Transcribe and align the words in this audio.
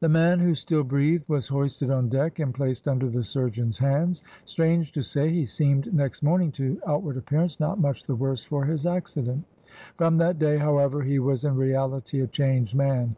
The 0.00 0.08
man, 0.08 0.40
who 0.40 0.56
still 0.56 0.82
breathed, 0.82 1.28
was 1.28 1.46
hoisted 1.46 1.88
on 1.88 2.08
deck, 2.08 2.40
and 2.40 2.52
placed 2.52 2.88
under 2.88 3.08
the 3.08 3.22
surgeon's 3.22 3.78
hands. 3.78 4.24
Strange 4.44 4.90
to 4.90 5.04
say, 5.04 5.30
he 5.30 5.46
seemed 5.46 5.94
next 5.94 6.20
morning 6.20 6.50
to 6.58 6.80
outward 6.84 7.16
appearance 7.16 7.60
not 7.60 7.78
much 7.78 8.02
the 8.02 8.16
worse 8.16 8.42
for 8.42 8.64
his 8.64 8.84
accident. 8.86 9.44
From 9.96 10.16
that 10.16 10.40
day, 10.40 10.56
however, 10.56 11.02
he 11.04 11.20
was 11.20 11.44
in 11.44 11.54
reality 11.54 12.18
a 12.20 12.26
changed 12.26 12.74
man. 12.74 13.14